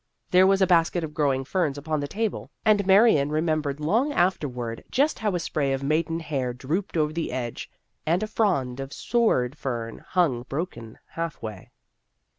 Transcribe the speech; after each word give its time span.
There 0.31 0.47
was 0.47 0.63
a 0.63 0.65
basket 0.65 1.03
of 1.03 1.13
growing 1.13 1.45
ferns 1.45 1.77
upon 1.77 1.99
the 1.99 2.07
table, 2.07 2.49
and 2.65 2.87
Marion 2.87 3.29
remembered 3.31 3.79
long 3.79 4.11
afterward 4.11 4.83
just 4.89 5.19
how 5.19 5.35
a 5.35 5.39
spray 5.39 5.73
of 5.73 5.83
maiden 5.83 6.21
hair 6.21 6.53
drooped 6.53 6.97
over 6.97 7.13
the 7.13 7.31
edge 7.31 7.69
and 8.03 8.23
a 8.23 8.27
frond 8.27 8.79
of 8.79 8.93
sword 8.93 9.55
fern 9.55 9.99
hung 10.09 10.41
broken 10.49 10.97
half 11.09 11.39
way. 11.43 11.69